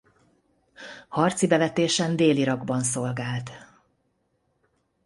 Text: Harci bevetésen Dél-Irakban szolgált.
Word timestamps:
Harci 1.09 1.47
bevetésen 1.47 2.15
Dél-Irakban 2.15 2.83
szolgált. 2.83 3.51